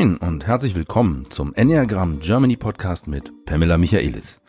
[0.00, 4.40] Moin und herzlich willkommen zum Enneagram Germany Podcast mit Pamela Michaelis.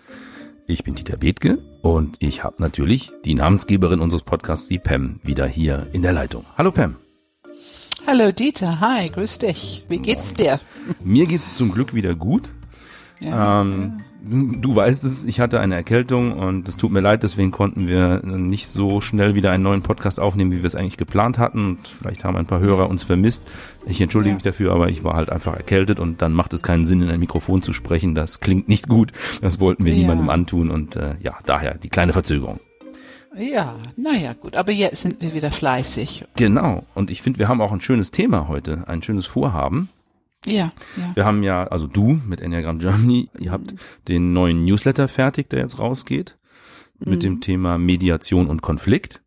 [0.65, 5.45] Ich bin Dieter Bethke und ich habe natürlich die Namensgeberin unseres Podcasts, die Pam, wieder
[5.45, 6.45] hier in der Leitung.
[6.57, 6.95] Hallo Pam.
[8.07, 9.83] Hallo Dieter, hi, grüß dich.
[9.89, 10.61] Wie geht's dir?
[11.03, 12.49] Mir geht's zum Glück wieder gut.
[13.19, 14.05] Ja, ähm, ja.
[14.23, 18.21] Du weißt es, ich hatte eine Erkältung und es tut mir leid, deswegen konnten wir
[18.23, 21.71] nicht so schnell wieder einen neuen Podcast aufnehmen, wie wir es eigentlich geplant hatten.
[21.71, 23.47] Und vielleicht haben ein paar Hörer uns vermisst.
[23.87, 24.35] Ich entschuldige ja.
[24.35, 27.09] mich dafür, aber ich war halt einfach erkältet und dann macht es keinen Sinn, in
[27.09, 28.13] ein Mikrofon zu sprechen.
[28.13, 29.11] Das klingt nicht gut.
[29.41, 29.99] Das wollten wir ja.
[29.99, 32.59] niemandem antun und äh, ja, daher die kleine Verzögerung.
[33.35, 36.25] Ja, naja, gut, aber jetzt sind wir wieder fleißig.
[36.35, 39.89] Genau, und ich finde, wir haben auch ein schönes Thema heute, ein schönes Vorhaben.
[40.45, 41.11] Ja, ja.
[41.13, 43.75] Wir haben ja, also du mit Enneagram Germany, ihr habt
[44.07, 46.37] den neuen Newsletter fertig, der jetzt rausgeht,
[46.99, 47.19] mit mhm.
[47.19, 49.21] dem Thema Mediation und Konflikt.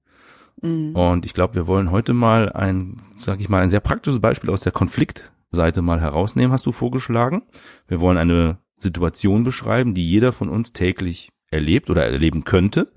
[0.61, 0.97] Mhm.
[0.97, 4.51] Und ich glaube, wir wollen heute mal ein, sag ich mal, ein sehr praktisches Beispiel
[4.51, 7.43] aus der Konfliktseite mal herausnehmen, hast du vorgeschlagen.
[7.87, 12.93] Wir wollen eine Situation beschreiben, die jeder von uns täglich erlebt oder erleben könnte.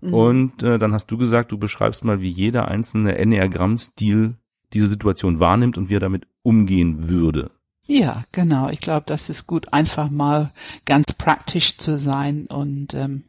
[0.00, 0.14] Mhm.
[0.14, 4.36] Und äh, dann hast du gesagt, du beschreibst mal, wie jeder einzelne Enneagramm-Stil
[4.72, 7.50] diese Situation wahrnimmt und wie er damit umgehen würde.
[7.88, 8.68] Ja, genau.
[8.68, 10.50] Ich glaube, das ist gut, einfach mal
[10.86, 13.22] ganz praktisch zu sein und ähm,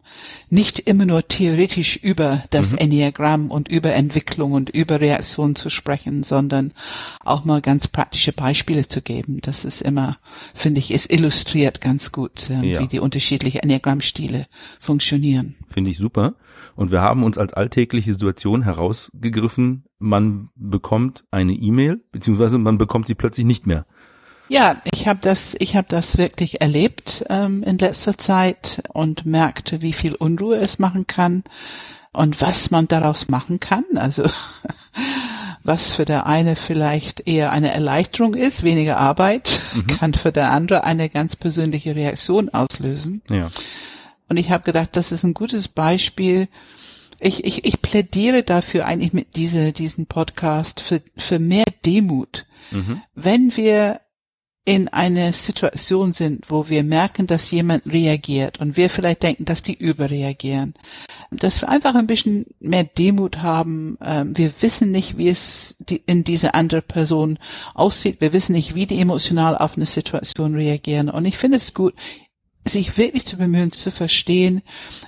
[0.49, 2.79] nicht immer nur theoretisch über das mhm.
[2.79, 6.73] Enneagramm und über Entwicklung und über Reaktion zu sprechen, sondern
[7.23, 9.39] auch mal ganz praktische Beispiele zu geben.
[9.41, 10.17] Das ist immer,
[10.55, 12.79] finde ich, ist illustriert ganz gut, ähm, ja.
[12.79, 14.47] wie die unterschiedlichen Enneagrammstile
[14.79, 15.55] funktionieren.
[15.69, 16.33] Finde ich super.
[16.75, 23.07] Und wir haben uns als alltägliche Situation herausgegriffen, man bekommt eine E-Mail, beziehungsweise man bekommt
[23.07, 23.85] sie plötzlich nicht mehr.
[24.49, 29.81] Ja, ich habe das, ich habe das wirklich erlebt ähm, in letzter Zeit und merkte,
[29.81, 31.43] wie viel Unruhe es machen kann
[32.13, 33.83] und was man daraus machen kann.
[33.95, 34.23] Also
[35.63, 39.87] was für der eine vielleicht eher eine Erleichterung ist, weniger Arbeit, mhm.
[39.99, 43.21] kann für der andere eine ganz persönliche Reaktion auslösen.
[43.29, 43.51] Ja.
[44.29, 46.47] Und ich habe gedacht, das ist ein gutes Beispiel.
[47.19, 52.45] Ich, ich, ich plädiere dafür eigentlich mit diese, diesen Podcast für, für mehr Demut.
[52.71, 53.01] Mhm.
[53.15, 54.01] Wenn wir
[54.67, 59.63] in eine Situation sind, wo wir merken, dass jemand reagiert und wir vielleicht denken, dass
[59.63, 60.73] die überreagieren,
[61.31, 63.97] dass wir einfach ein bisschen mehr Demut haben.
[64.03, 67.39] Ähm, wir wissen nicht, wie es in diese andere Person
[67.75, 68.19] aussieht.
[68.19, 71.09] Wir wissen nicht, wie die emotional auf eine Situation reagieren.
[71.09, 71.93] Und ich finde es gut,
[72.65, 74.63] sich wirklich zu bemühen, zu verstehen,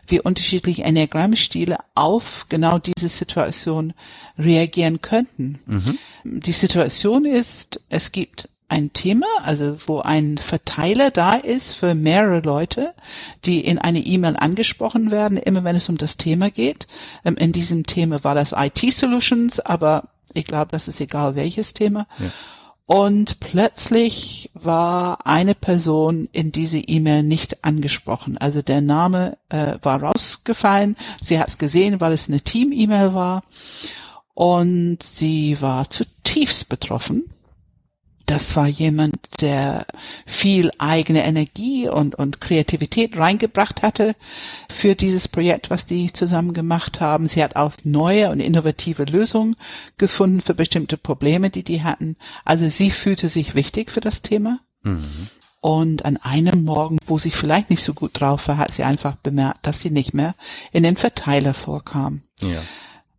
[0.08, 3.94] wie unterschiedliche Enneagrammstile auf genau diese Situation
[4.38, 5.60] reagieren könnten.
[5.66, 5.98] Mhm.
[6.24, 12.40] Die Situation ist, es gibt ein Thema, also wo ein Verteiler da ist für mehrere
[12.40, 12.94] Leute,
[13.46, 16.88] die in eine E-Mail angesprochen werden, immer wenn es um das Thema geht.
[17.26, 21.74] Ähm, in diesem Thema war das IT Solutions, aber ich glaube, das ist egal welches
[21.74, 22.08] Thema.
[22.20, 22.32] Ja.
[22.86, 28.38] Und plötzlich war eine Person in diese E-Mail nicht angesprochen.
[28.38, 30.96] Also der Name äh, war rausgefallen.
[31.22, 33.44] Sie hat es gesehen, weil es eine Team-E-Mail war.
[34.34, 37.26] Und sie war zutiefst betroffen
[38.30, 39.88] das war jemand, der
[40.28, 44.16] viel eigene Energie und, und Kreativität reingebracht hatte
[44.70, 47.28] für dieses Projekt, was die zusammen gemacht haben.
[47.28, 49.56] Sie hat auch neue und innovative Lösungen
[49.98, 52.18] gefunden für bestimmte Probleme, die die hatten.
[52.46, 54.60] Also sie fühlte sich wichtig für das Thema.
[54.84, 55.30] Mhm.
[55.62, 59.16] Und an einem Morgen, wo sie vielleicht nicht so gut drauf war, hat sie einfach
[59.16, 60.36] bemerkt, dass sie nicht mehr
[60.72, 62.22] in den Verteiler vorkam.
[62.42, 62.62] Ja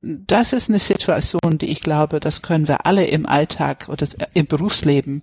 [0.03, 4.47] das ist eine Situation, die ich glaube, das können wir alle im Alltag oder im
[4.47, 5.23] Berufsleben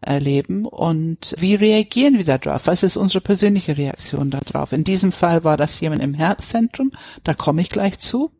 [0.00, 0.64] erleben.
[0.64, 2.66] Und wie reagieren wir darauf?
[2.66, 4.72] Was ist unsere persönliche Reaktion darauf?
[4.72, 6.92] In diesem Fall war das jemand im Herzzentrum.
[7.24, 8.30] Da komme ich gleich zu.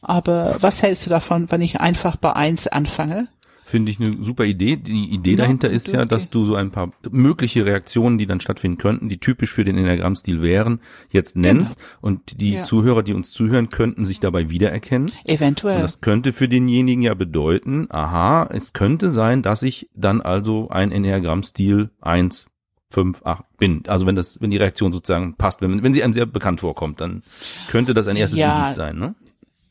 [0.00, 3.28] Aber was hältst du davon, wenn ich einfach bei eins anfange?
[3.68, 4.76] Finde ich eine super Idee.
[4.76, 5.96] Die Idee ja, dahinter ist okay.
[5.96, 9.64] ja, dass du so ein paar mögliche Reaktionen, die dann stattfinden könnten, die typisch für
[9.64, 10.78] den Enneagramm-Stil wären,
[11.10, 11.48] jetzt genau.
[11.48, 11.88] nennst genau.
[12.00, 12.62] und die ja.
[12.62, 15.10] Zuhörer, die uns zuhören, könnten sich dabei wiedererkennen.
[15.24, 15.76] Eventuell.
[15.76, 20.68] Und das könnte für denjenigen ja bedeuten, aha, es könnte sein, dass ich dann also
[20.68, 22.46] ein Enneagramm-Stil eins
[22.88, 23.82] fünf, acht bin.
[23.88, 27.00] Also wenn das, wenn die Reaktion sozusagen passt, wenn, wenn sie einem sehr bekannt vorkommt,
[27.00, 27.24] dann
[27.68, 29.16] könnte das ein erstes ja, Indiz sein, ne?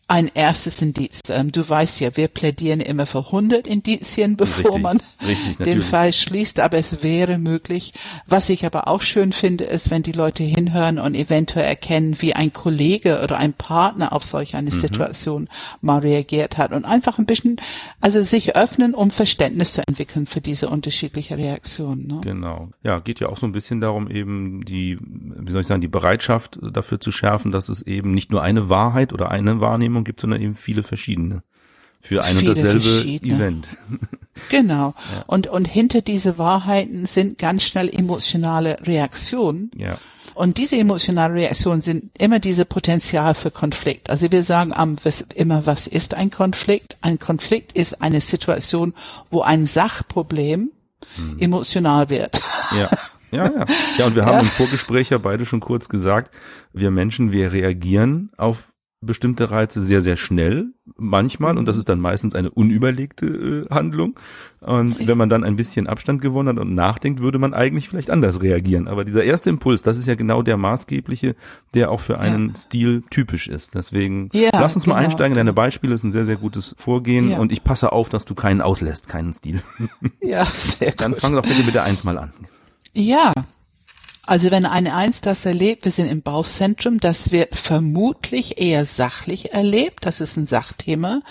[0.07, 1.22] Ein erstes Indiz.
[1.30, 5.81] Ähm, du weißt ja, wir plädieren immer für 100 Indizien, bevor richtig, man richtig, den
[5.81, 7.94] Fall schließt, aber es wäre möglich.
[8.28, 12.36] Was ich aber auch schön finde, ist, wenn die Leute hinhören und eventuell erkennen, wie
[12.36, 14.80] ein Kollege oder ein Partner auf solch eine mhm.
[14.80, 15.50] Situation
[15.81, 17.57] mal reagiert hat und einfach ein bisschen,
[18.00, 22.06] also sich öffnen, um Verständnis zu entwickeln für diese unterschiedliche Reaktionen.
[22.06, 22.22] Ne?
[22.24, 22.69] Genau.
[22.84, 25.88] Ja, geht ja auch so ein bisschen darum, eben die, wie soll ich sagen, die
[25.88, 30.03] Bereitschaft dafür zu schärfen, dass es eben nicht nur eine Wahrheit oder eine Wahrnehmung Wahrnehmung
[30.03, 31.44] gibt, sondern eben viele verschiedene
[32.01, 32.86] für ein und dasselbe
[33.25, 33.69] Event.
[34.50, 34.94] Genau.
[35.13, 35.24] Ja.
[35.27, 39.71] Und, und hinter diese Wahrheiten sind ganz schnell emotionale Reaktionen.
[39.77, 39.97] Ja.
[40.33, 44.09] Und diese emotionale Reaktionen sind immer diese Potenzial für Konflikt.
[44.09, 44.74] Also wir sagen
[45.36, 46.97] immer, was ist ein Konflikt?
[47.00, 48.94] Ein Konflikt ist eine Situation,
[49.31, 50.69] wo ein Sachproblem
[51.15, 51.39] hm.
[51.39, 52.38] emotional wird.
[52.77, 52.89] Ja.
[53.31, 53.65] Ja, ja.
[53.97, 54.39] Ja, und wir haben ja.
[54.42, 56.36] im Vorgespräch ja beide schon kurz gesagt,
[56.74, 58.74] wir Menschen, wir reagieren auf
[59.06, 60.68] bestimmte Reize sehr, sehr schnell,
[60.98, 64.19] manchmal, und das ist dann meistens eine unüberlegte äh, Handlung.
[64.62, 68.10] Und wenn man dann ein bisschen Abstand gewonnen hat und nachdenkt, würde man eigentlich vielleicht
[68.10, 68.88] anders reagieren.
[68.88, 71.36] Aber dieser erste Impuls, das ist ja genau der maßgebliche,
[71.74, 72.56] der auch für einen ja.
[72.56, 73.75] Stil typisch ist.
[73.75, 74.96] Deswegen ja, lass uns genau.
[74.96, 75.36] mal einsteigen.
[75.36, 77.38] Deine Beispiele sind ein sehr, sehr gutes Vorgehen ja.
[77.38, 79.62] und ich passe auf, dass du keinen auslässt, keinen Stil.
[80.22, 81.02] Ja, sehr gut.
[81.02, 82.34] Dann fang doch bitte mit der Eins mal an.
[82.94, 83.34] Ja,
[84.25, 89.54] also wenn eine Eins das erlebt, wir sind im Bauzentrum, das wird vermutlich eher sachlich
[89.54, 90.06] erlebt.
[90.06, 91.16] Das ist ein Sachthema.
[91.16, 91.22] Mhm.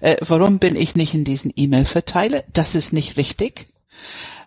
[0.00, 2.44] Äh, warum bin ich nicht in diesen E-Mail-Verteiler?
[2.52, 3.66] Das ist nicht richtig.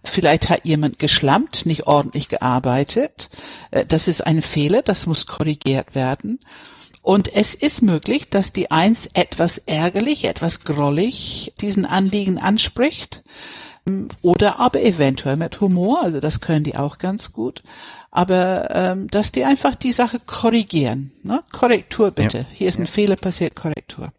[0.03, 3.29] Vielleicht hat jemand geschlampt, nicht ordentlich gearbeitet.
[3.71, 6.39] Äh, das ist ein Fehler, das muss korrigiert werden.
[7.01, 13.23] Und es ist möglich, dass die Eins etwas ärgerlich, etwas grollig diesen Anliegen anspricht.
[14.21, 17.63] Oder aber eventuell mit Humor, also das können die auch ganz gut
[18.17, 21.11] aber ähm, dass die einfach die Sache korrigieren.
[21.21, 21.43] Ne?
[21.51, 22.39] Korrektur bitte.
[22.39, 22.45] Ja.
[22.51, 22.91] Hier ist ein ja.
[22.91, 24.11] Fehler passiert, Korrektur.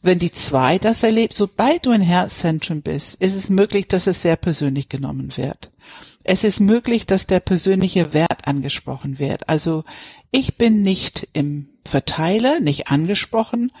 [0.00, 4.22] Wenn die zwei das erlebt, sobald du ein Herzzentrum bist, ist es möglich, dass es
[4.22, 5.70] sehr persönlich genommen wird.
[6.24, 9.46] Es ist möglich, dass der persönliche Wert angesprochen wird.
[9.48, 9.84] Also
[10.30, 13.72] ich bin nicht im Verteiler, nicht angesprochen.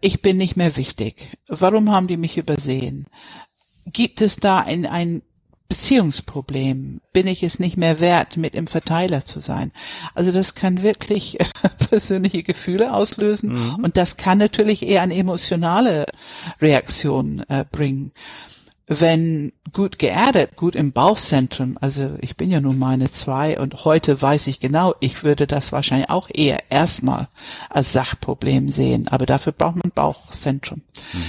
[0.00, 1.36] Ich bin nicht mehr wichtig.
[1.48, 3.08] Warum haben die mich übersehen?
[3.92, 5.22] Gibt es da ein, ein
[5.68, 7.00] Beziehungsproblem?
[7.12, 9.72] Bin ich es nicht mehr wert, mit im Verteiler zu sein?
[10.14, 11.38] Also das kann wirklich
[11.90, 13.84] persönliche Gefühle auslösen mhm.
[13.84, 16.06] und das kann natürlich eher eine emotionale
[16.60, 18.12] Reaktion äh, bringen.
[18.88, 24.22] Wenn gut geerdet, gut im Bauchzentrum, also ich bin ja nun meine zwei und heute
[24.22, 27.26] weiß ich genau, ich würde das wahrscheinlich auch eher erstmal
[27.68, 30.82] als Sachproblem sehen, aber dafür braucht man Bauchzentrum.
[31.12, 31.24] Mhm.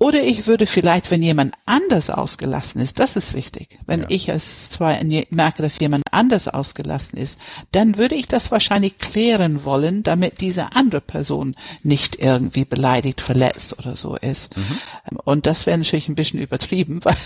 [0.00, 3.78] Oder ich würde vielleicht, wenn jemand anders ausgelassen ist, das ist wichtig.
[3.86, 4.06] Wenn ja.
[4.08, 5.00] ich als zwei
[5.30, 7.38] merke, dass jemand anders ausgelassen ist,
[7.70, 11.54] dann würde ich das wahrscheinlich klären wollen, damit diese andere Person
[11.84, 14.56] nicht irgendwie beleidigt, verletzt oder so ist.
[14.56, 14.80] Mhm.
[15.22, 17.16] Und das wäre natürlich ein bisschen übertrieben, weil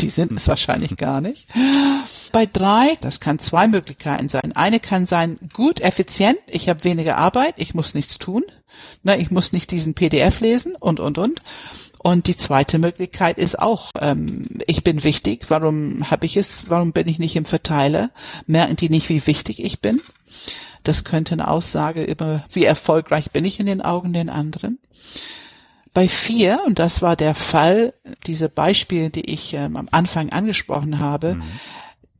[0.00, 1.46] die sind es wahrscheinlich gar nicht.
[2.32, 4.56] Bei drei, das kann zwei Möglichkeiten sein.
[4.56, 8.42] Eine kann sein, gut, effizient, ich habe weniger Arbeit, ich muss nichts tun.
[9.02, 11.40] Na, ich muss nicht diesen PDF lesen und, und, und.
[12.00, 16.92] Und die zweite Möglichkeit ist auch, ähm, ich bin wichtig, warum habe ich es, warum
[16.92, 18.10] bin ich nicht im Verteiler?
[18.46, 20.00] Merken die nicht, wie wichtig ich bin?
[20.84, 24.78] Das könnte eine Aussage über, wie erfolgreich bin ich in den Augen den anderen.
[25.92, 27.94] Bei vier, und das war der Fall,
[28.26, 31.42] diese Beispiele, die ich ähm, am Anfang angesprochen habe, mhm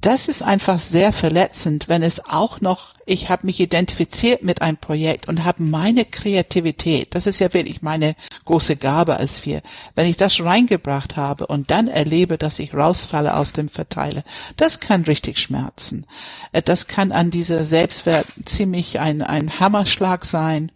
[0.09, 4.79] das ist einfach sehr verletzend, wenn es auch noch, ich habe mich identifiziert mit einem
[4.79, 8.17] Projekt und habe meine Kreativität, das ist ja wirklich meine
[8.47, 9.61] große Gabe als wir,
[9.97, 14.25] wenn ich das reingebracht habe und dann erlebe, dass ich rausfalle aus dem Verteiler,
[14.57, 16.07] das kann richtig schmerzen.
[16.53, 20.73] Äh, das kann an dieser Selbstwert ziemlich ein, ein Hammerschlag sein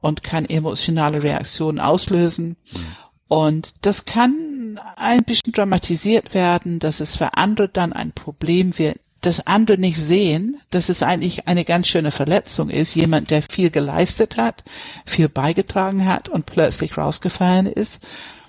[0.00, 2.56] und kann emotionale Reaktionen auslösen.
[2.72, 2.86] Mhm.
[3.26, 4.59] Und das kann
[4.96, 9.98] ein bisschen dramatisiert werden, dass es für andere dann ein Problem wird, dass andere nicht
[9.98, 12.94] sehen, dass es eigentlich eine ganz schöne Verletzung ist.
[12.94, 14.64] Jemand, der viel geleistet hat,
[15.04, 18.00] viel beigetragen hat und plötzlich rausgefallen ist.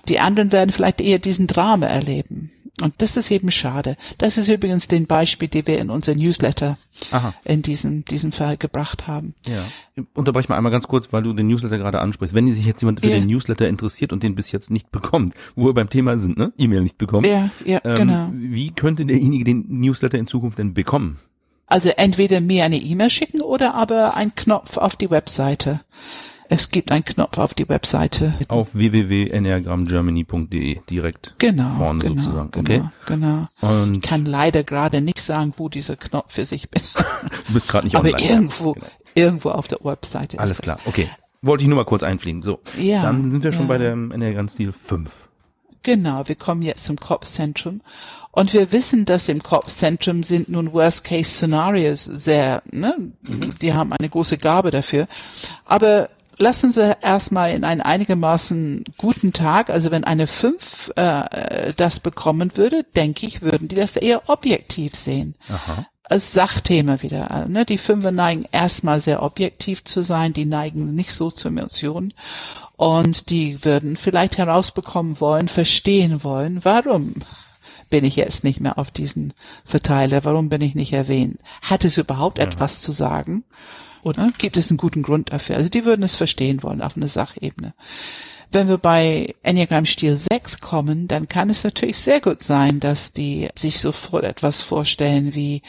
[0.08, 2.50] Die anderen werden vielleicht eher diesen Drama erleben.
[2.80, 3.96] Und das ist eben schade.
[4.16, 6.78] Das ist übrigens den Beispiel, die wir in unser Newsletter
[7.10, 7.34] Aha.
[7.44, 9.34] in diesem, diesem Fall gebracht haben.
[9.46, 9.64] Ja.
[10.14, 12.34] Unterbrech mal einmal ganz kurz, weil du den Newsletter gerade ansprichst.
[12.34, 13.16] Wenn sich jetzt jemand für ja.
[13.18, 16.52] den Newsletter interessiert und den bis jetzt nicht bekommt, wo wir beim Thema sind, ne?
[16.56, 17.26] E-Mail nicht bekommen.
[17.26, 18.30] Ja, ja, ähm, genau.
[18.32, 21.18] Wie könnte derjenige den Newsletter in Zukunft denn bekommen?
[21.66, 25.80] Also entweder mir eine E-Mail schicken oder aber ein Knopf auf die Webseite.
[26.52, 28.34] Es gibt einen Knopf auf die Webseite.
[28.48, 32.50] Auf www.enneagramgermany.de direkt genau, vorne genau, sozusagen.
[32.50, 32.82] Genau, okay.
[33.06, 33.48] Genau.
[33.62, 36.82] Und ich kann leider gerade nicht sagen, wo dieser Knopf für sich bin.
[37.46, 38.22] du bist gerade nicht Aber online.
[38.22, 38.86] Aber irgendwo, genau.
[39.14, 40.38] irgendwo auf der Webseite.
[40.38, 40.78] Alles klar.
[40.84, 41.08] Okay.
[41.40, 42.42] Wollte ich nur mal kurz einfliegen.
[42.42, 42.60] So.
[42.78, 43.00] Ja.
[43.00, 43.68] Dann sind wir schon ja.
[43.68, 45.30] bei dem Enneagramm-Stil 5.
[45.82, 47.80] Genau, wir kommen jetzt zum Kopfzentrum.
[48.30, 52.94] Und wir wissen, dass im Kopfzentrum sind nun Worst-Case-Szenarios sehr, ne,
[53.62, 55.08] die haben eine große Gabe dafür.
[55.64, 62.00] Aber lassen Sie erstmal in einen einigermaßen guten Tag, also wenn eine 5 äh, das
[62.00, 65.34] bekommen würde, denke ich, würden die das eher objektiv sehen.
[65.48, 65.86] Aha.
[66.04, 67.46] als Sachthema wieder.
[67.48, 67.64] Ne?
[67.64, 72.12] Die Fünfer neigen erstmal sehr objektiv zu sein, die neigen nicht so zu Emotionen
[72.76, 77.14] und die würden vielleicht herausbekommen wollen, verstehen wollen, warum
[77.90, 79.34] bin ich jetzt nicht mehr auf diesen
[79.64, 81.38] Verteiler, warum bin ich nicht erwähnt?
[81.60, 82.44] Hat es überhaupt ja.
[82.44, 83.44] etwas zu sagen?
[84.02, 85.56] Oder gibt es einen guten Grund dafür?
[85.56, 87.74] Also die würden es verstehen wollen auf einer Sachebene.
[88.54, 93.12] Wenn wir bei Enneagram Stil 6 kommen, dann kann es natürlich sehr gut sein, dass
[93.12, 95.62] die sich sofort etwas vorstellen wie,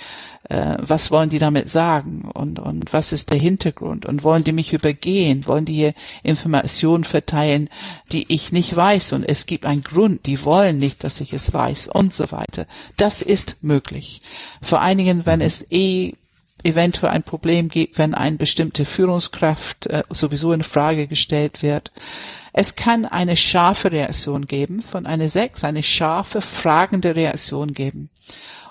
[0.49, 4.51] äh, was wollen die damit sagen und, und was ist der Hintergrund und wollen die
[4.51, 7.69] mich übergehen, wollen die hier Informationen verteilen,
[8.11, 11.53] die ich nicht weiß und es gibt einen Grund, die wollen nicht, dass ich es
[11.53, 12.67] weiß und so weiter.
[12.97, 14.21] Das ist möglich.
[14.61, 16.15] Vor einigen, wenn es eh
[16.63, 21.91] eventuell ein Problem gibt, wenn eine bestimmte Führungskraft äh, sowieso in Frage gestellt wird.
[22.53, 28.09] Es kann eine scharfe Reaktion geben von einer Sechs, eine scharfe, fragende Reaktion geben.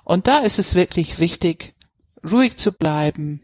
[0.04, 1.74] Und da ist es wirklich wichtig,
[2.28, 3.42] ruhig zu bleiben,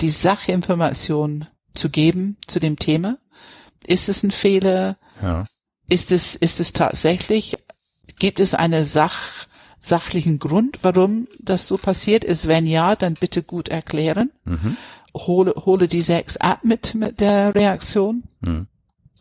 [0.00, 3.18] die Sachinformation zu geben zu dem Thema.
[3.86, 4.96] Ist es ein Fehler?
[5.20, 5.46] Ja.
[5.88, 7.56] Ist es, ist es tatsächlich,
[8.18, 9.46] gibt es eine Sach,
[9.82, 12.48] sachlichen Grund, warum das so passiert ist?
[12.48, 14.30] Wenn ja, dann bitte gut erklären.
[14.44, 14.76] Mhm.
[15.14, 18.22] Hole, hole die sechs ab mit, mit der Reaktion.
[18.40, 18.68] Mhm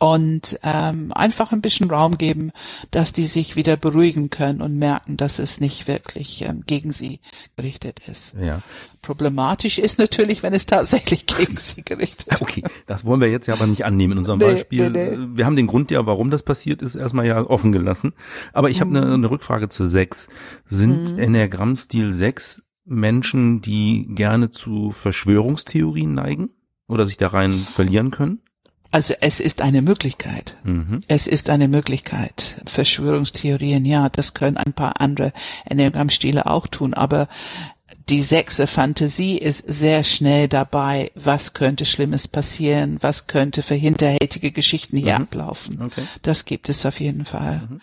[0.01, 2.53] und ähm, einfach ein bisschen Raum geben,
[2.89, 7.19] dass die sich wieder beruhigen können und merken, dass es nicht wirklich ähm, gegen sie
[7.55, 8.33] gerichtet ist.
[8.33, 8.63] Ja.
[9.03, 12.41] Problematisch ist natürlich, wenn es tatsächlich gegen sie gerichtet ist.
[12.51, 14.89] Okay, das wollen wir jetzt ja aber nicht annehmen in unserem nee, Beispiel.
[14.89, 15.27] Nee, nee.
[15.35, 18.13] Wir haben den Grund ja, warum das passiert ist, erstmal ja offen gelassen.
[18.51, 20.27] Aber ich habe eine, eine Rückfrage zu sechs.
[20.65, 21.19] Sind mhm.
[21.19, 26.49] Enneagramm-Stil sechs Menschen, die gerne zu Verschwörungstheorien neigen
[26.87, 28.41] oder sich da rein verlieren können?
[28.91, 30.57] Also es ist eine Möglichkeit.
[30.63, 30.99] Mhm.
[31.07, 32.57] Es ist eine Möglichkeit.
[32.65, 35.31] Verschwörungstheorien, ja, das können ein paar andere
[35.65, 37.29] Enneagrammstile auch tun, aber
[38.09, 44.51] die sechste Fantasie ist sehr schnell dabei, was könnte Schlimmes passieren, was könnte für hinterhältige
[44.51, 45.23] Geschichten hier mhm.
[45.23, 45.81] ablaufen.
[45.81, 46.03] Okay.
[46.21, 47.67] Das gibt es auf jeden Fall.
[47.69, 47.81] Mhm.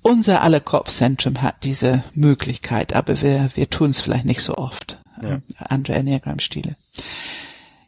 [0.00, 4.98] Unser aller Kopfzentrum hat diese Möglichkeit, aber wir, wir tun es vielleicht nicht so oft.
[5.22, 5.40] Ja.
[5.58, 6.76] Andere Enneagrammstile.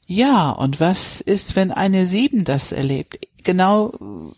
[0.06, 3.18] Ja, und was ist, wenn eine Sieben das erlebt?
[3.42, 4.32] Genau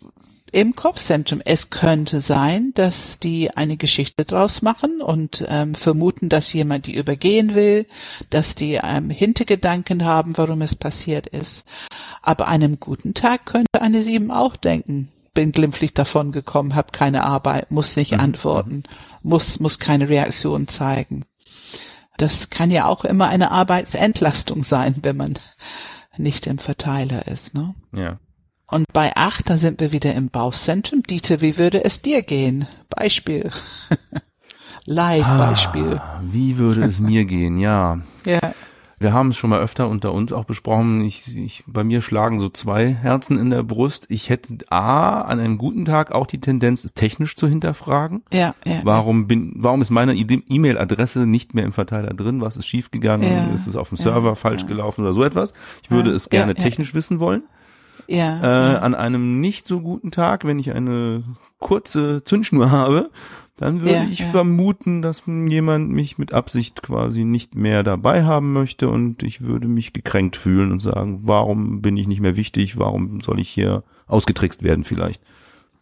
[0.51, 1.41] im Kopfzentrum.
[1.45, 6.95] Es könnte sein, dass die eine Geschichte draus machen und ähm, vermuten, dass jemand die
[6.95, 7.85] übergehen will,
[8.29, 11.65] dass die ähm, Hintergedanken haben, warum es passiert ist.
[12.21, 17.25] Aber einem guten Tag könnte eine Sieben auch denken, bin glimpflich davon gekommen, habe keine
[17.25, 18.19] Arbeit, muss nicht mhm.
[18.19, 18.83] antworten,
[19.21, 21.25] muss, muss keine Reaktion zeigen
[22.21, 25.39] das kann ja auch immer eine Arbeitsentlastung sein, wenn man
[26.17, 27.75] nicht im Verteiler ist, ne?
[27.95, 28.19] Ja.
[28.67, 31.01] Und bei acht, da sind wir wieder im Bauchzentrum.
[31.01, 32.67] Dieter, wie würde es dir gehen?
[32.89, 33.49] Beispiel.
[34.85, 35.99] Live-Beispiel.
[35.99, 37.57] Ah, wie würde es mir gehen?
[37.57, 37.99] Ja.
[38.25, 38.53] Ja.
[38.99, 41.01] Wir haben es schon mal öfter unter uns auch besprochen.
[41.05, 44.05] Ich, ich, bei mir schlagen so zwei Herzen in der Brust.
[44.09, 48.23] Ich hätte A, an einem guten Tag auch die Tendenz, es technisch zu hinterfragen.
[48.33, 48.81] Ja, ja.
[48.83, 52.41] Warum bin, warum ist meine E-Mail-Adresse nicht mehr im Verteiler drin?
[52.41, 53.31] Was ist schiefgegangen?
[53.31, 54.67] Ja, ist es auf dem Server ja, falsch ja.
[54.67, 55.53] gelaufen oder so etwas?
[55.81, 57.43] Ich würde es gerne technisch wissen wollen.
[58.07, 58.79] Ja, äh, ja.
[58.79, 61.23] An einem nicht so guten Tag, wenn ich eine
[61.59, 63.11] kurze Zündschnur habe,
[63.59, 64.25] dann würde ja, ich ja.
[64.27, 69.67] vermuten, dass jemand mich mit Absicht quasi nicht mehr dabei haben möchte und ich würde
[69.67, 73.83] mich gekränkt fühlen und sagen, warum bin ich nicht mehr wichtig, warum soll ich hier
[74.07, 75.21] ausgetrickst werden vielleicht.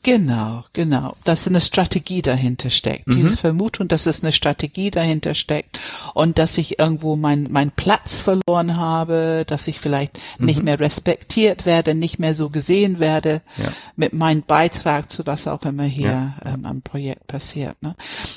[0.08, 1.18] Genau, genau.
[1.26, 3.10] Dass eine Strategie dahinter steckt.
[3.10, 3.16] Mhm.
[3.16, 5.80] Diese Vermutung, dass es eine Strategie dahinter steckt
[6.14, 10.46] und dass ich irgendwo mein, mein Platz verloren habe, dass ich vielleicht mhm.
[10.46, 13.74] nicht mehr respektiert werde, nicht mehr so gesehen werde ja.
[13.98, 16.54] mit meinem Beitrag zu was auch immer hier ja.
[16.54, 17.76] ähm, am Projekt passiert.
[17.82, 17.94] Ne?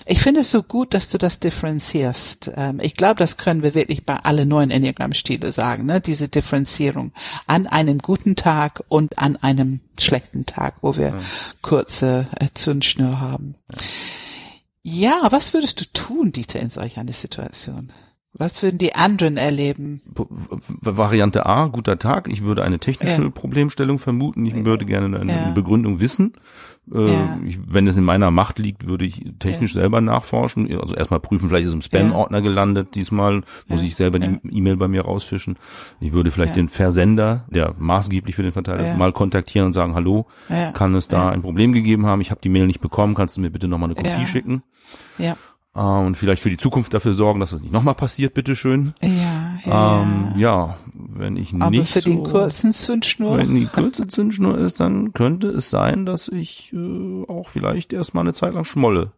[0.07, 2.51] Ich finde es so gut, dass du das differenzierst.
[2.57, 6.01] Ähm, ich glaube, das können wir wirklich bei alle neuen Enneagramm-Stile sagen, ne?
[6.01, 7.13] diese Differenzierung
[7.47, 11.21] an einem guten Tag und an einem schlechten Tag, wo wir.
[11.63, 13.55] Kurze äh, Zündschnur haben.
[14.83, 15.23] Ja.
[15.23, 17.93] ja, was würdest du tun, Dieter, in solch einer Situation?
[18.33, 20.03] Was würden die anderen erleben?
[20.81, 22.29] Variante A, guter Tag.
[22.29, 23.31] Ich würde eine technische ja.
[23.31, 24.47] Problemstellung vermuten.
[24.47, 25.51] Ich würde gerne eine ja.
[25.51, 26.35] Begründung wissen.
[26.95, 27.41] Äh, ja.
[27.45, 30.71] ich, wenn es in meiner Macht liegt, würde ich technisch selber nachforschen.
[30.81, 32.95] Also erstmal prüfen, vielleicht ist es im Spam-Ordner gelandet.
[32.95, 35.59] Diesmal muss ich selber die E-Mail bei mir rausfischen.
[35.99, 40.27] Ich würde vielleicht den Versender, der maßgeblich für den Verteiler, mal kontaktieren und sagen, hallo,
[40.75, 42.21] kann es da ein Problem gegeben haben?
[42.21, 43.17] Ich habe die Mail nicht bekommen.
[43.17, 44.63] Kannst du mir bitte nochmal eine Kopie schicken?
[45.19, 45.37] Ja.
[45.75, 48.95] Äh, und vielleicht für die Zukunft dafür sorgen, dass das nicht nochmal passiert, bitteschön.
[49.01, 50.03] Ja, ja.
[50.03, 51.81] Ähm, ja, wenn ich Aber nicht.
[51.81, 53.39] Aber für so, den kurzen Zündschnur.
[53.39, 58.25] Wenn die kurze Zündschnur ist, dann könnte es sein, dass ich äh, auch vielleicht erstmal
[58.25, 59.13] eine Zeit lang schmolle.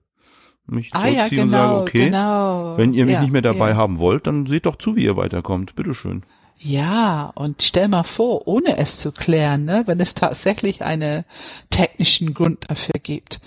[0.66, 2.76] mich ah, ja, genau, und sage, okay, genau.
[2.76, 3.76] wenn ihr mich ja, nicht mehr dabei ja.
[3.76, 5.74] haben wollt, dann seht doch zu, wie ihr weiterkommt.
[5.74, 6.22] Bitteschön.
[6.58, 11.24] Ja, und stell mal vor, ohne es zu klären, ne, wenn es tatsächlich einen
[11.70, 13.40] technischen Grund dafür gibt.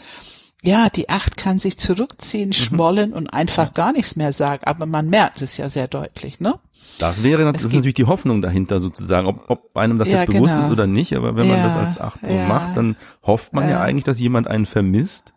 [0.66, 5.10] Ja, die Acht kann sich zurückziehen, schmollen und einfach gar nichts mehr sagen, aber man
[5.10, 6.56] merkt es ja sehr deutlich, ne?
[6.98, 10.32] Das wäre das ist natürlich die Hoffnung dahinter sozusagen, ob, ob einem das Ja, jetzt
[10.32, 10.66] bewusst genau.
[10.66, 12.48] ist oder nicht, aber wenn man Ja, das als Acht so ja.
[12.48, 15.34] macht, dann hofft man ja eigentlich, dass jemand einen vermisst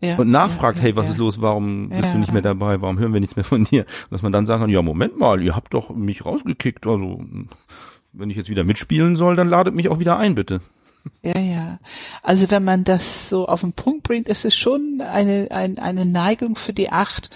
[0.00, 1.12] Ja, und nachfragt, ja, hey, was ja.
[1.12, 3.82] ist los, warum bist du nicht mehr dabei, warum hören wir nichts mehr von dir?
[3.82, 7.20] Und dass man dann sagen kann, ja, Moment mal, ihr habt doch mich rausgekickt, also
[8.12, 10.60] wenn ich jetzt wieder mitspielen soll, dann ladet mich auch wieder ein, bitte.
[11.22, 11.78] Ja, ja.
[12.22, 16.04] Also wenn man das so auf den Punkt bringt, ist es schon eine, ein, eine
[16.04, 17.30] Neigung für die Acht.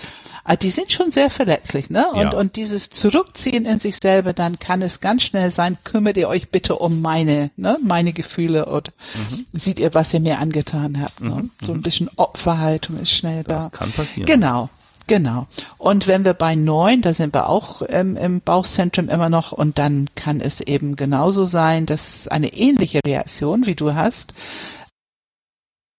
[0.44, 2.06] Ah, Die sind schon sehr verletzlich, ne?
[2.12, 2.38] Und, Ja.
[2.38, 6.50] und dieses Zurückziehen in sich selber, dann kann es ganz schnell sein, kümmert ihr euch
[6.50, 9.46] bitte um meine, ne, meine Gefühle und Mhm.
[9.52, 11.20] seht ihr, was ihr mir angetan habt.
[11.20, 11.50] Ne?
[11.64, 13.56] So ein bisschen Opferhaltung ist schnell da.
[13.56, 14.26] Das kann passieren.
[14.26, 14.68] Genau.
[15.06, 15.46] Genau.
[15.78, 19.78] Und wenn wir bei neun, da sind wir auch ähm, im Bauchzentrum immer noch, und
[19.78, 24.34] dann kann es eben genauso sein, dass eine ähnliche Reaktion, wie du hast,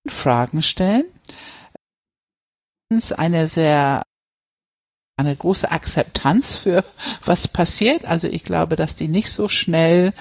[0.08, 1.06] Fragen stellen,
[3.16, 4.04] eine sehr
[5.18, 6.86] eine große Akzeptanz für
[7.26, 8.06] was passiert.
[8.06, 10.14] Also ich glaube, dass die nicht so schnell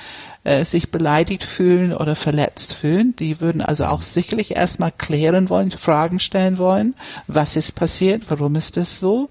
[0.45, 3.15] äh, sich beleidigt fühlen oder verletzt fühlen.
[3.17, 6.95] Die würden also auch sicherlich erstmal klären wollen, Fragen stellen wollen.
[7.27, 8.31] Was ist passiert?
[8.31, 9.29] Warum ist das so?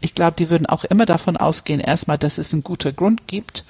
[0.00, 3.64] Ich glaube, die würden auch immer davon ausgehen, erstmal, dass es einen guten Grund gibt.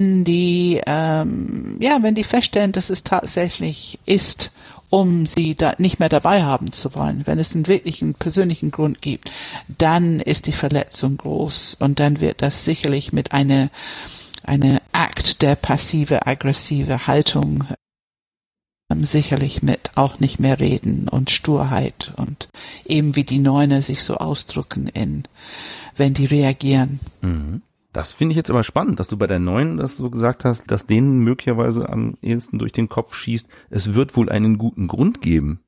[0.00, 4.50] Die, ähm, ja, wenn die feststellen, dass es tatsächlich ist,
[4.92, 9.00] um sie da nicht mehr dabei haben zu wollen, wenn es einen wirklichen persönlichen Grund
[9.00, 9.32] gibt,
[9.78, 13.70] dann ist die Verletzung groß und dann wird das sicherlich mit einer
[14.44, 17.64] eine Akt der passive aggressive Haltung
[18.90, 22.50] ähm, sicherlich mit auch nicht mehr reden und Sturheit und
[22.84, 25.24] eben wie die Neune sich so ausdrücken in
[25.96, 27.00] wenn die reagieren.
[27.22, 27.62] Mhm.
[27.92, 30.70] Das finde ich jetzt aber spannend, dass du bei der neuen das so gesagt hast,
[30.70, 35.20] dass denen möglicherweise am ehesten durch den Kopf schießt, es wird wohl einen guten Grund
[35.20, 35.60] geben.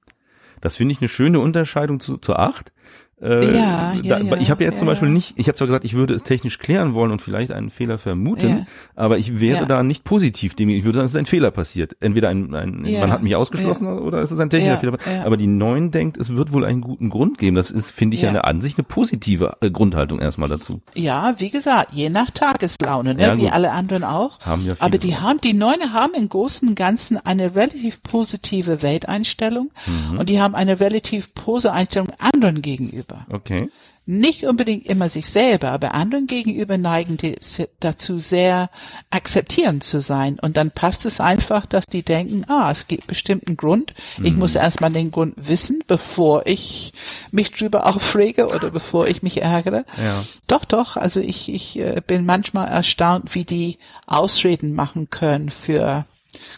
[0.61, 2.73] Das finde ich eine schöne Unterscheidung zu, zur acht.
[3.23, 5.15] Äh, Ja, ja, da, ja, ich habe jetzt zum ja, Beispiel ja.
[5.15, 7.97] nicht, ich habe zwar gesagt, ich würde es technisch klären wollen und vielleicht einen Fehler
[7.99, 10.69] vermuten, aber ich wäre da nicht positiv dem.
[10.69, 11.97] Ich würde sagen, es ist ein Fehler passiert.
[12.01, 14.99] Entweder ein, ein man hat mich ausgeschlossen oder es ist ein technischer Fehler.
[15.25, 17.55] Aber die neuen denkt, es wird wohl einen guten Grund geben.
[17.57, 18.31] Das ist, finde ich, Ja.
[18.31, 20.81] eine an sich eine positive äh, Grundhaltung erstmal dazu.
[20.95, 23.35] Ja, wie gesagt, je nach Tageslaune, ne?
[23.39, 24.41] Wie alle anderen auch.
[24.41, 28.03] Haben ja viele Aber die haben, die Neune haben im Großen und Ganzen eine relativ
[28.03, 30.19] positive Welteinstellung Mhm.
[30.19, 33.14] und die haben eine relativ positive Einstellung anderen gegenüber.
[33.31, 33.69] Okay.
[34.07, 37.37] Nicht unbedingt immer sich selber, aber anderen gegenüber neigen die
[37.81, 38.69] dazu sehr
[39.09, 40.39] akzeptierend zu sein.
[40.39, 43.95] Und dann passt es einfach, dass die denken, ah, es gibt bestimmten Grund.
[44.19, 44.25] Mhm.
[44.27, 46.93] Ich muss erstmal den Grund wissen, bevor ich
[47.31, 49.87] mich drüber aufrege oder bevor ich mich ärgere.
[49.97, 50.25] Ja.
[50.49, 50.99] Doch, doch.
[50.99, 56.05] Also ich, ich äh, bin manchmal erstaunt, wie die Ausreden machen können für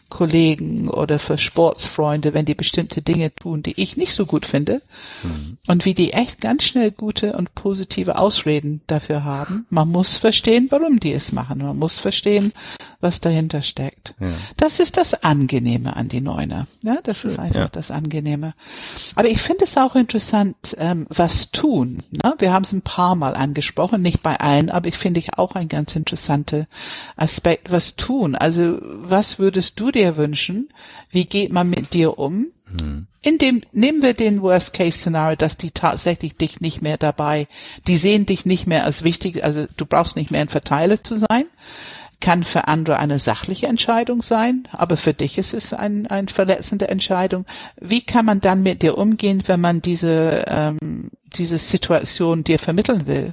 [0.09, 4.83] Kollegen oder für Sportsfreunde, wenn die bestimmte Dinge tun, die ich nicht so gut finde.
[5.67, 9.67] Und wie die echt ganz schnell gute und positive Ausreden dafür haben.
[9.71, 11.59] Man muss verstehen, warum die es machen.
[11.59, 12.53] Man muss verstehen,
[13.01, 14.15] was dahinter steckt.
[14.21, 14.33] Ja.
[14.57, 16.67] Das ist das Angenehme an die Neuner.
[16.83, 17.69] Ja, das ist einfach ja.
[17.69, 18.55] das Angenehme.
[19.15, 21.99] Aber ich finde es auch interessant, ähm, was tun.
[22.11, 22.35] Ne?
[22.39, 25.55] Wir haben es ein paar Mal angesprochen, nicht bei allen, aber ich finde ich auch
[25.55, 26.67] ein ganz interessanter
[27.17, 28.35] Aspekt, was tun.
[28.35, 30.69] Also was würdest du dir wünschen?
[31.11, 32.47] Wie geht man mit dir um?
[33.23, 37.47] In dem, nehmen wir den Worst-Case-Szenario, dass die tatsächlich dich nicht mehr dabei,
[37.87, 41.17] die sehen dich nicht mehr als wichtig, also du brauchst nicht mehr ein Verteiler zu
[41.17, 41.45] sein.
[42.19, 46.89] Kann für andere eine sachliche Entscheidung sein, aber für dich ist es ein, eine verletzende
[46.89, 47.45] Entscheidung.
[47.79, 53.07] Wie kann man dann mit dir umgehen, wenn man diese, ähm, diese Situation dir vermitteln
[53.07, 53.33] will?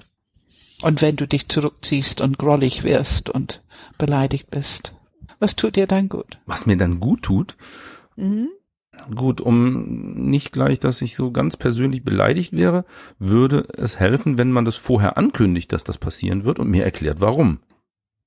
[0.82, 3.62] Und wenn du dich zurückziehst und grollig wirst und
[3.98, 4.94] beleidigt bist?
[5.44, 6.40] Was tut dir dann gut?
[6.46, 7.58] Was mir dann gut tut,
[8.16, 8.48] Mhm.
[9.14, 12.86] gut, um nicht gleich, dass ich so ganz persönlich beleidigt wäre,
[13.20, 17.20] würde es helfen, wenn man das vorher ankündigt, dass das passieren wird und mir erklärt,
[17.20, 17.60] warum.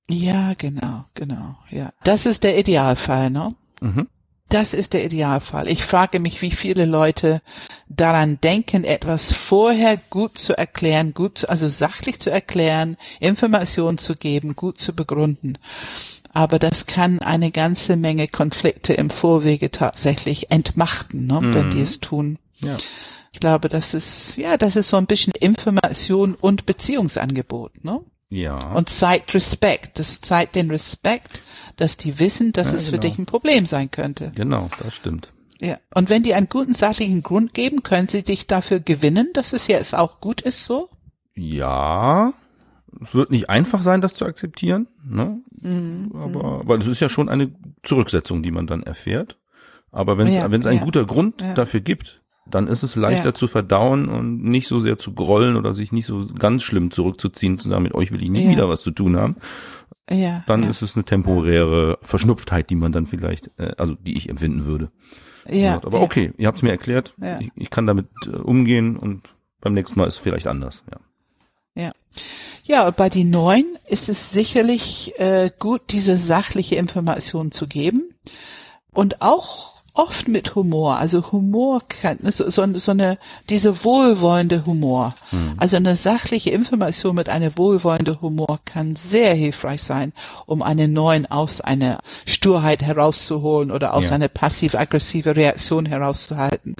[0.07, 1.91] Ja, genau, genau, ja.
[2.03, 3.55] Das ist der Idealfall, ne?
[3.81, 4.07] Mhm.
[4.49, 5.67] Das ist der Idealfall.
[5.67, 7.41] Ich frage mich, wie viele Leute
[7.89, 14.15] daran denken, etwas vorher gut zu erklären, gut, zu, also sachlich zu erklären, Informationen zu
[14.15, 15.57] geben, gut zu begründen.
[16.37, 21.99] Aber das kann eine ganze Menge Konflikte im Vorwege tatsächlich entmachten, ne, wenn die es
[21.99, 22.37] tun.
[22.57, 22.77] Ja.
[23.33, 28.01] Ich glaube, das ist, ja, das ist so ein bisschen Information und Beziehungsangebot, ne?
[28.29, 28.73] Ja.
[28.73, 29.97] Und zeigt Respekt.
[29.97, 31.41] Das zeigt den Respekt,
[31.75, 33.01] dass die wissen, dass Ja, es für genau.
[33.01, 34.31] dich ein Problem sein könnte.
[34.35, 35.31] genau, das stimmt.
[35.59, 35.79] Ja.
[35.95, 39.65] Und wenn die einen guten sachlichen Grund geben, können sie dich dafür gewinnen, dass es
[39.65, 40.89] jetzt auch gut ist so?
[41.33, 42.33] Ja.
[43.01, 45.39] Es wird nicht einfach sein, das zu akzeptieren, ne?
[45.61, 46.11] Mhm.
[46.15, 47.51] Aber, weil es ist ja schon eine
[47.83, 49.37] Zurücksetzung, die man dann erfährt.
[49.91, 50.85] Aber wenn es ja, wenn es einen ja.
[50.85, 51.53] guter Grund ja.
[51.53, 55.73] dafür gibt, dann ist es leichter zu verdauen und nicht so sehr zu grollen oder
[55.73, 58.81] sich nicht so ganz schlimm zurückzuziehen, zu sagen, mit euch will ich nie wieder was
[58.81, 59.37] zu tun haben.
[60.09, 64.29] Ja, dann ist es eine temporäre Verschnupftheit, die man dann vielleicht, äh, also die ich
[64.29, 64.89] empfinden würde.
[65.49, 65.81] Ja.
[65.83, 67.13] Aber okay, ihr habt es mir erklärt.
[67.39, 70.83] Ich, ich, kann damit äh, umgehen und beim nächsten Mal ist es vielleicht anders.
[70.89, 70.99] Ja.
[71.77, 71.91] Ja.
[72.63, 78.13] Ja, bei den Neuen ist es sicherlich äh, gut, diese sachliche Information zu geben
[78.91, 80.97] und auch oft mit Humor.
[80.97, 83.17] Also Humor kann, so, so, so eine,
[83.49, 85.15] diese wohlwollende Humor.
[85.31, 85.53] Mhm.
[85.57, 90.13] Also eine sachliche Information mit einer wohlwollende Humor kann sehr hilfreich sein,
[90.45, 94.11] um einen neuen aus einer Sturheit herauszuholen oder aus ja.
[94.11, 96.75] einer passiv-aggressive Reaktion herauszuhalten.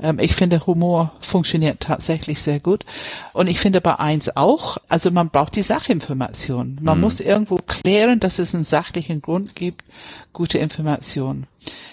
[0.00, 2.84] Ähm, ich finde, Humor funktioniert tatsächlich sehr gut.
[3.32, 6.78] Und ich finde bei eins auch, also man braucht die Sachinformation.
[6.80, 7.04] Man mhm.
[7.04, 9.84] muss irgendwo klären, dass es einen sachlichen Grund gibt,
[10.32, 11.46] gute Informationen.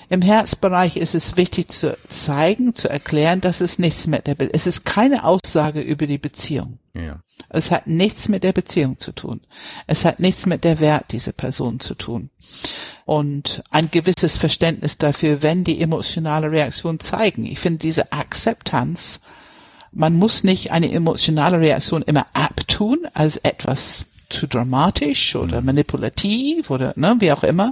[0.10, 4.50] Im Herzbereich ist es wichtig zu zeigen, zu erklären, dass es nichts mit der, Be
[4.52, 6.80] es ist keine Aussage über die Beziehung.
[6.94, 7.22] Ja.
[7.48, 9.40] Es hat nichts mit der Beziehung zu tun.
[9.88, 12.30] Es hat nichts mit der Wert dieser Person zu tun.
[13.06, 17.46] Und ein gewisses Verständnis dafür, wenn die emotionale Reaktion zeigen.
[17.46, 19.22] Ich finde diese Akzeptanz,
[19.94, 25.67] man muss nicht eine emotionale Reaktion immer abtun als etwas zu dramatisch oder mhm.
[25.67, 27.70] manipulativ oder ne, wie auch immer.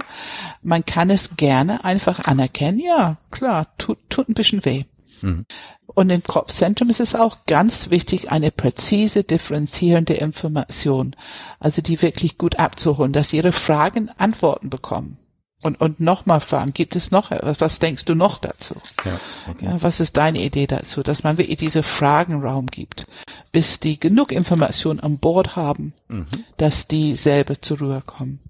[0.62, 2.78] Man kann es gerne einfach anerkennen.
[2.78, 4.84] Ja, klar, tut, tut ein bisschen weh.
[5.22, 5.46] Mhm.
[5.86, 11.16] Und im Kopfzentrum ist es auch ganz wichtig, eine präzise, differenzierende Information,
[11.58, 15.18] also die wirklich gut abzuholen, dass ihre Fragen Antworten bekommen.
[15.62, 18.76] Und, und nochmal fragen, gibt es noch, was, was denkst du noch dazu?
[19.04, 19.66] Ja, okay.
[19.66, 21.02] ja, was ist deine Idee dazu?
[21.02, 23.06] Dass man wirklich diese Fragenraum gibt,
[23.52, 26.26] bis die genug Information an Bord haben, mhm.
[26.56, 28.40] dass die selber zur Ruhe kommen.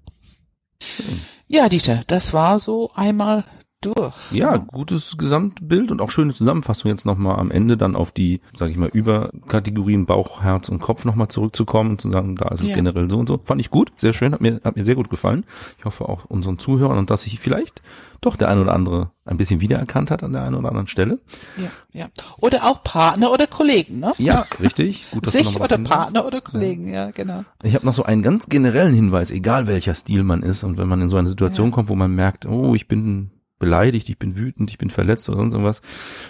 [0.81, 1.21] Schön.
[1.47, 3.43] Ja, Dieter, das war so einmal
[3.81, 4.13] durch.
[4.31, 8.71] Ja, gutes Gesamtbild und auch schöne Zusammenfassung jetzt nochmal am Ende dann auf die, sage
[8.71, 12.69] ich mal, Überkategorien Bauch, Herz und Kopf nochmal zurückzukommen und zu sagen, da ist es
[12.69, 12.75] ja.
[12.75, 13.39] generell so und so.
[13.43, 15.45] Fand ich gut, sehr schön, hat mir, hat mir sehr gut gefallen.
[15.77, 17.81] Ich hoffe auch unseren Zuhörern und dass sich vielleicht
[18.21, 21.19] doch der ein oder andere ein bisschen wiedererkannt hat an der einen oder anderen Stelle.
[21.57, 22.07] Ja, ja.
[22.37, 24.13] Oder auch Partner oder Kollegen, ne?
[24.19, 25.07] Ja, richtig.
[25.09, 27.43] Gut, dass Sich oder Partner oder Kollegen, ja, ja genau.
[27.63, 30.87] Ich habe noch so einen ganz generellen Hinweis, egal welcher Stil man ist und wenn
[30.87, 31.73] man in so eine Situation ja.
[31.73, 35.37] kommt, wo man merkt, oh, ich bin beleidigt, ich bin wütend, ich bin verletzt oder
[35.37, 35.81] sonst irgendwas,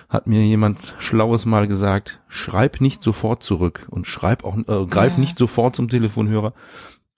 [0.09, 5.13] hat mir jemand Schlaues mal gesagt, schreib nicht sofort zurück und schreib auch, äh, greif
[5.13, 5.19] ja.
[5.19, 6.53] nicht sofort zum Telefonhörer.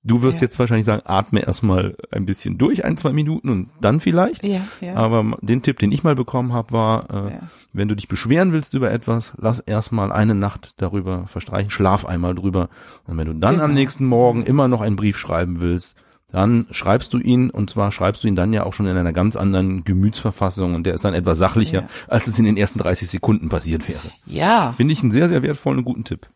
[0.05, 0.45] Du wirst ja.
[0.45, 4.43] jetzt wahrscheinlich sagen, atme erstmal ein bisschen durch, ein, zwei Minuten und dann vielleicht.
[4.43, 4.95] Ja, ja.
[4.95, 7.39] Aber den Tipp, den ich mal bekommen habe, war, äh, ja.
[7.71, 12.35] wenn du dich beschweren willst über etwas, lass erstmal eine Nacht darüber verstreichen, schlaf einmal
[12.35, 12.69] drüber.
[13.05, 13.63] Und wenn du dann genau.
[13.63, 15.95] am nächsten Morgen immer noch einen Brief schreiben willst,
[16.33, 19.13] dann schreibst du ihn und zwar schreibst du ihn dann ja auch schon in einer
[19.13, 21.89] ganz anderen Gemütsverfassung und der ist dann etwas sachlicher, ja.
[22.07, 24.01] als es in den ersten 30 Sekunden passiert wäre.
[24.25, 24.71] Ja.
[24.71, 26.27] Finde ich einen sehr, sehr wertvollen und guten Tipp.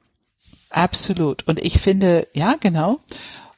[0.69, 1.47] Absolut.
[1.47, 2.99] Und ich finde, ja, genau.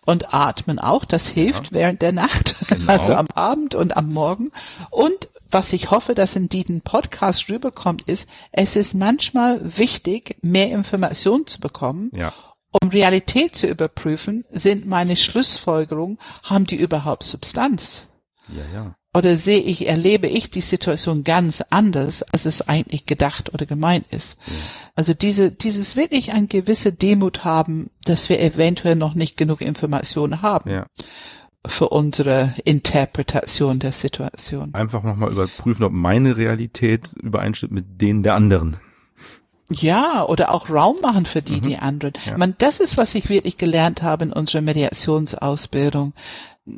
[0.06, 1.71] Und atmen auch, das hilft ja.
[1.73, 2.89] während der Nacht, genau.
[2.89, 4.52] also am Abend und am Morgen.
[4.91, 10.71] Und was ich hoffe, dass in diesem Podcast rüberkommt, ist, es ist manchmal wichtig, mehr
[10.71, 12.12] Informationen zu bekommen.
[12.15, 12.34] Ja
[12.71, 18.08] um Realität zu überprüfen, sind meine Schlussfolgerungen, haben die überhaupt Substanz?
[18.47, 18.95] Ja, ja.
[19.15, 24.05] Oder sehe ich, erlebe ich die Situation ganz anders, als es eigentlich gedacht oder gemeint
[24.12, 24.38] ist.
[24.45, 24.53] Ja.
[24.95, 30.43] Also diese, dieses wirklich ein gewisse Demut haben, dass wir eventuell noch nicht genug Informationen
[30.43, 30.69] haben.
[30.69, 30.86] Ja.
[31.65, 34.73] Für unsere Interpretation der Situation.
[34.75, 38.77] Einfach nochmal überprüfen, ob meine Realität übereinstimmt mit denen der anderen.
[39.69, 41.62] Ja, oder auch Raum machen für die, mhm.
[41.62, 42.13] die anderen.
[42.25, 42.38] Ja.
[42.38, 46.13] Man, das ist, was ich wirklich gelernt habe in unserer Mediationsausbildung.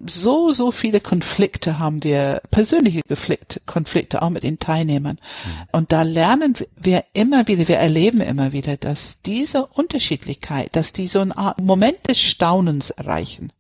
[0.06, 5.18] So, so viele Konflikte haben wir, persönliche Konflikte, Konflikte auch mit den Teilnehmern.
[5.46, 5.68] Mhm.
[5.72, 11.08] Und da lernen wir immer wieder, wir erleben immer wieder, dass diese Unterschiedlichkeit, dass die
[11.08, 13.52] so einen Moment des Staunens erreichen.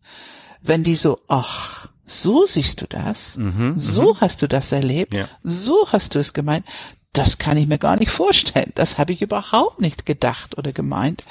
[0.61, 4.21] Wenn die so, ach, so siehst du das, mhm, so mhm.
[4.21, 5.27] hast du das erlebt, ja.
[5.43, 6.65] so hast du es gemeint,
[7.13, 8.71] das kann ich mir gar nicht vorstellen.
[8.75, 11.23] Das habe ich überhaupt nicht gedacht oder gemeint.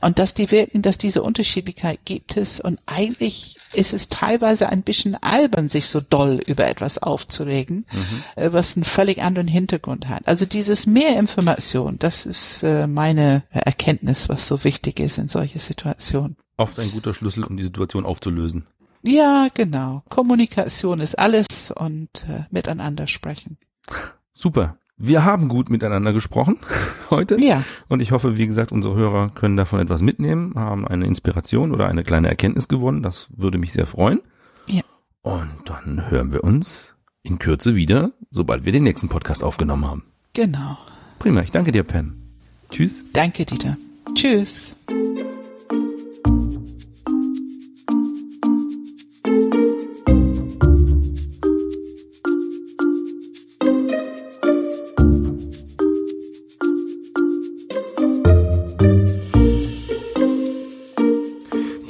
[0.00, 4.82] Und dass die wirken, dass diese Unterschiedlichkeit gibt es und eigentlich ist es teilweise ein
[4.82, 8.22] bisschen albern, sich so doll über etwas aufzuregen, mhm.
[8.34, 10.26] Äh, was einen völlig anderen Hintergrund hat.
[10.26, 15.58] Also dieses mehr Information, das ist äh, meine Erkenntnis, was so wichtig ist in solche
[15.58, 16.36] Situationen.
[16.56, 18.66] Oft ein guter Schlüssel, um die Situation aufzulösen.
[19.02, 20.02] Ja, genau.
[20.08, 23.58] Kommunikation ist alles und äh, miteinander sprechen.
[24.32, 24.79] Super.
[25.02, 26.58] Wir haben gut miteinander gesprochen
[27.10, 27.40] heute.
[27.40, 27.64] Ja.
[27.88, 31.88] Und ich hoffe, wie gesagt, unsere Hörer können davon etwas mitnehmen, haben eine Inspiration oder
[31.88, 33.02] eine kleine Erkenntnis gewonnen.
[33.02, 34.20] Das würde mich sehr freuen.
[34.66, 34.82] Ja.
[35.22, 40.04] Und dann hören wir uns in Kürze wieder, sobald wir den nächsten Podcast aufgenommen haben.
[40.34, 40.76] Genau.
[41.18, 41.40] Prima.
[41.40, 42.14] Ich danke dir, Pam.
[42.70, 43.02] Tschüss.
[43.14, 43.78] Danke, Dieter.
[44.14, 44.76] Tschüss.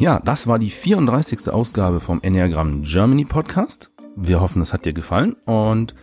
[0.01, 1.51] Ja, das war die 34.
[1.51, 3.91] Ausgabe vom Enneagram Germany Podcast.
[4.17, 5.35] Wir hoffen, es hat dir gefallen.
[5.45, 5.95] Und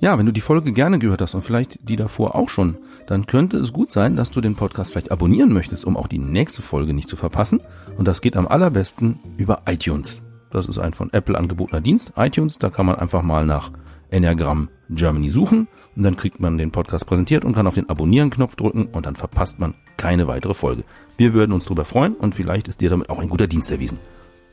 [0.00, 3.26] ja, wenn du die Folge gerne gehört hast und vielleicht die davor auch schon, dann
[3.26, 6.62] könnte es gut sein, dass du den Podcast vielleicht abonnieren möchtest, um auch die nächste
[6.62, 7.60] Folge nicht zu verpassen.
[7.98, 10.22] Und das geht am allerbesten über iTunes.
[10.50, 12.14] Das ist ein von Apple angebotener Dienst.
[12.16, 13.70] iTunes, da kann man einfach mal nach
[14.08, 18.56] Enneagram Germany suchen und dann kriegt man den Podcast präsentiert und kann auf den Abonnieren-Knopf
[18.56, 20.84] drücken und dann verpasst man keine weitere Folge.
[21.16, 23.98] Wir würden uns darüber freuen und vielleicht ist dir damit auch ein guter Dienst erwiesen.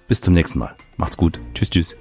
[0.08, 0.76] Bis zum nächsten Mal.
[0.98, 1.40] Macht's gut.
[1.54, 1.96] Tschüss, tschüss.